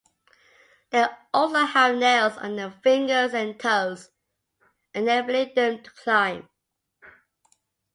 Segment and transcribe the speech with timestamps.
[0.89, 4.09] They also have nails on their fingers and toes,
[4.95, 6.49] enabling them to climb.